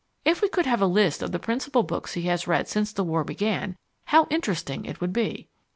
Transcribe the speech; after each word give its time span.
If 0.25 0.41
we 0.41 0.49
could 0.49 0.65
have 0.65 0.81
a 0.81 0.87
list 0.87 1.21
of 1.21 1.31
the 1.31 1.37
principal 1.37 1.83
books 1.83 2.13
he 2.15 2.23
has 2.23 2.47
read 2.47 2.67
since 2.67 2.91
the 2.91 3.03
War 3.03 3.23
began, 3.23 3.77
how 4.05 4.25
interesting 4.31 4.83
it 4.83 4.99
would 4.99 5.13
be. 5.13 5.47